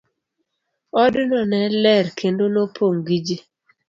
Odno 1.01 1.41
ne 1.51 1.59
ler 1.83 2.09
kendo 2.21 2.45
nopong' 2.55 3.03
gi 3.07 3.17
ji. 3.25 3.37